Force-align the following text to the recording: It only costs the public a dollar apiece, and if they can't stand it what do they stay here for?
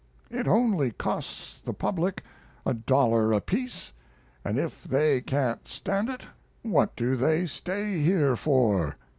It 0.31 0.47
only 0.47 0.89
costs 0.93 1.59
the 1.61 1.75
public 1.75 2.23
a 2.65 2.73
dollar 2.73 3.31
apiece, 3.33 3.93
and 4.43 4.57
if 4.57 4.83
they 4.83 5.21
can't 5.21 5.67
stand 5.67 6.09
it 6.09 6.25
what 6.63 6.95
do 6.95 7.15
they 7.15 7.45
stay 7.45 7.99
here 8.01 8.35
for? 8.35 8.95